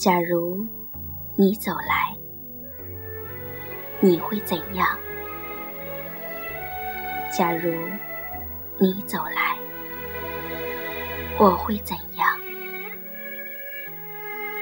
[0.00, 0.66] 假如
[1.36, 2.16] 你走来，
[4.00, 4.98] 你会怎样？
[7.30, 7.70] 假如
[8.78, 9.58] 你走来，
[11.38, 12.26] 我会怎样？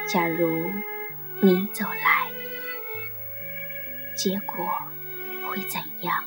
[0.08, 0.68] 假如
[1.40, 2.28] 你走来，
[4.16, 4.66] 结果
[5.48, 6.20] 会怎样？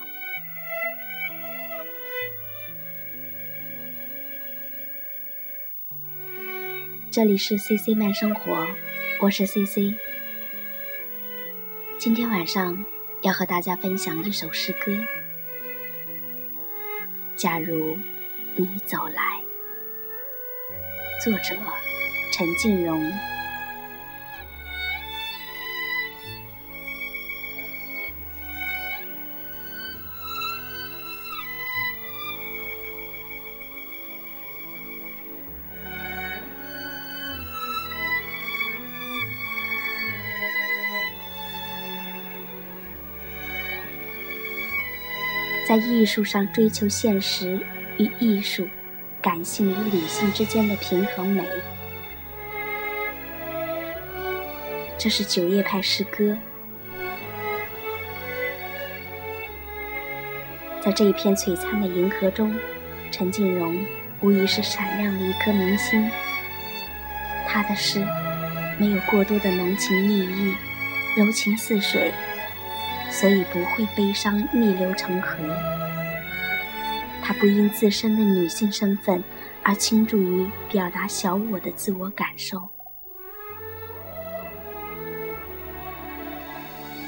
[7.12, 8.66] 这里是 C C 慢生活，
[9.22, 9.94] 我是 C C。
[12.00, 12.84] 今天晚上
[13.22, 14.92] 要和大家分享一首诗歌。
[17.36, 17.96] 假如
[18.56, 19.40] 你走来，
[21.24, 21.56] 作者
[22.32, 23.00] 陈静蓉。
[45.72, 47.58] 在艺术上追求现实
[47.98, 48.68] 与艺术、
[49.22, 51.46] 感性与理性之间的平衡美，
[54.98, 56.38] 这是九叶派诗歌。
[60.82, 62.54] 在这一片璀璨的银河中，
[63.10, 63.82] 陈静荣
[64.20, 66.12] 无疑是闪亮的一颗明星。
[67.48, 68.06] 他的诗
[68.78, 70.54] 没有过多的浓情蜜意，
[71.16, 72.12] 柔情似水。
[73.12, 75.38] 所以不会悲伤逆流成河。
[77.22, 79.24] 她不因自身的女性身份
[79.62, 82.68] 而倾注于表达小我的自我感受。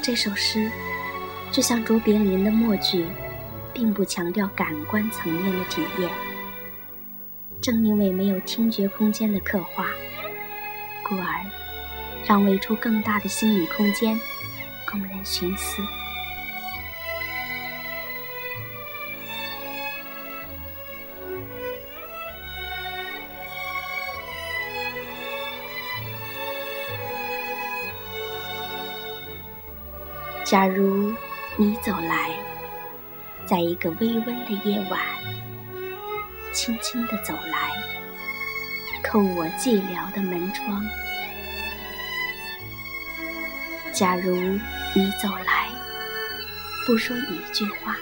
[0.00, 0.70] 这首诗
[1.50, 3.06] 就像卓别林的默剧，
[3.72, 6.10] 并不强调感官层面的体验。
[7.62, 9.86] 正因为没有听觉空间的刻画，
[11.08, 11.26] 故而
[12.26, 14.20] 让位出更大的心理空间。
[14.86, 15.82] 供人寻思。
[30.44, 31.10] 假如
[31.56, 32.30] 你走来，
[33.46, 35.00] 在一个微温的夜晚，
[36.52, 37.70] 轻轻地走来，
[39.02, 40.86] 叩我寂寥的门窗。
[43.90, 44.36] 假如
[44.94, 45.70] 你走来，
[46.86, 47.96] 不说一句话，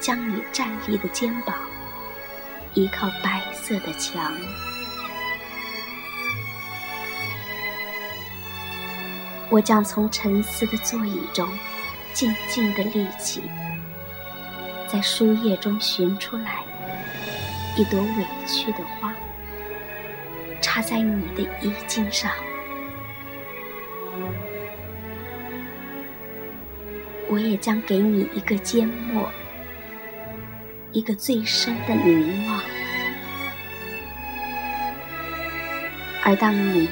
[0.00, 1.54] 将你站立的肩膀
[2.72, 4.34] 依靠白色的墙，
[9.50, 11.48] 我将从沉思的座椅中
[12.12, 13.42] 静静地立起，
[14.86, 16.64] 在书页中寻出来
[17.76, 19.12] 一朵委屈的花，
[20.62, 22.30] 插在你的衣襟上。
[27.28, 29.28] 我也将给你一个缄默，
[30.92, 32.60] 一个最深的凝望。
[36.22, 36.88] 而当你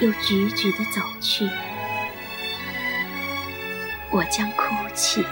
[0.00, 1.48] 又踽踽地走去，
[4.14, 4.64] 我将哭
[4.94, 5.24] 泣，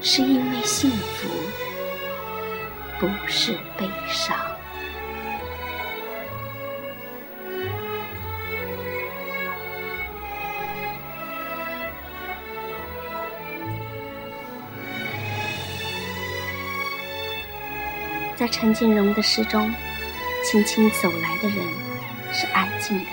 [0.00, 1.28] 是因为幸福，
[2.98, 4.34] 不是悲伤。
[18.34, 19.70] 在陈静荣的诗中，
[20.42, 21.58] 轻轻走来的人
[22.32, 23.04] 是安静的，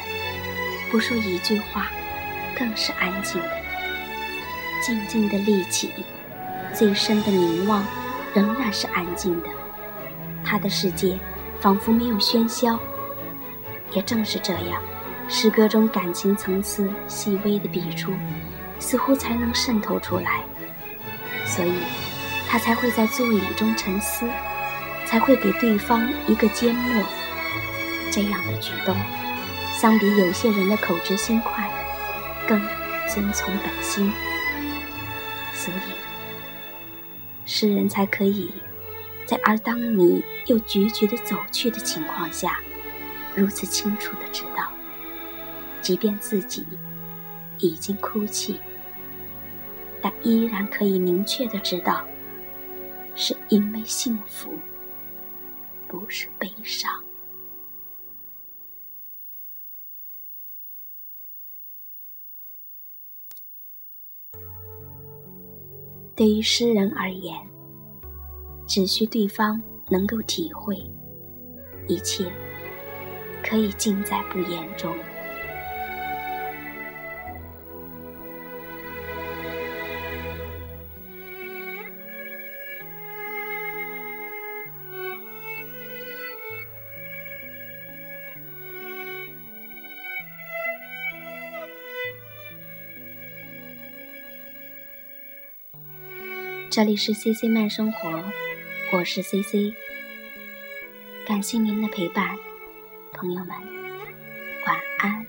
[0.90, 1.92] 不说一句话，
[2.62, 3.50] 更是安静的。
[4.86, 5.90] 静静的立起，
[6.76, 7.84] 最深的凝望，
[8.36, 9.50] 仍然是安静的。
[10.46, 11.18] 他的世界
[11.60, 12.80] 仿佛没有喧嚣。
[13.92, 14.80] 也正是这样，
[15.28, 18.14] 诗歌中感情层次细微的笔触，
[18.78, 20.44] 似乎才能渗透出来。
[21.48, 21.74] 所以，
[22.48, 24.30] 他才会在座椅中沉思。
[25.08, 27.04] 才会给对方一个缄默。
[28.10, 28.96] 这样的举动，
[29.74, 31.70] 相比有些人的口直心快，
[32.48, 32.62] 更
[33.08, 34.12] 遵从本心。
[35.54, 35.92] 所以，
[37.46, 38.50] 诗人才可以
[39.26, 42.60] 在而当你又决绝的走去的情况下，
[43.36, 44.72] 如此清楚的知道，
[45.82, 46.66] 即便自己
[47.58, 48.60] 已经哭泣，
[50.02, 52.06] 但依然可以明确的知道，
[53.16, 54.58] 是因为幸福。
[55.88, 56.90] 不是悲伤。
[66.22, 67.36] 对于诗人而言，
[68.68, 69.60] 只需对方
[69.90, 70.78] 能够体会，
[71.88, 72.32] 一切
[73.44, 74.96] 可以尽在不言中。
[96.72, 98.24] 这里是 C C 慢生活，
[98.94, 99.74] 我是 C C，
[101.28, 102.40] 感谢您的陪伴，
[103.12, 103.50] 朋友们，
[104.66, 105.28] 晚安。